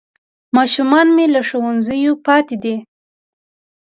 [0.57, 2.75] ماشومان مې له ښوونځیو پاتې دي